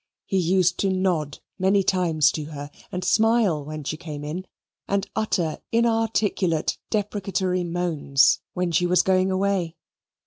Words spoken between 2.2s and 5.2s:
to her and smile when she came in, and